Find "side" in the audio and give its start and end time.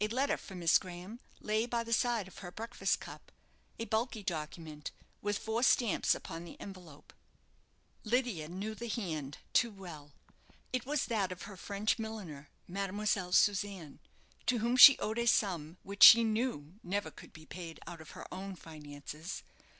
1.92-2.26